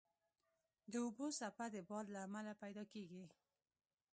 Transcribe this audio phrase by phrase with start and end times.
[0.91, 3.25] د اوبو څپه د باد له امله پیدا کېږي.